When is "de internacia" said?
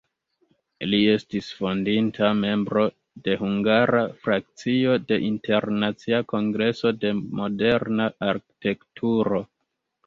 5.13-6.25